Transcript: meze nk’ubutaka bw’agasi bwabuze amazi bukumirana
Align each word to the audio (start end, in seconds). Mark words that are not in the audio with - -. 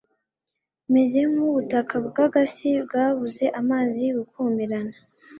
meze 0.93 1.19
nk’ubutaka 1.31 1.95
bw’agasi 2.07 2.69
bwabuze 2.85 3.45
amazi 3.61 4.03
bukumirana 4.15 4.95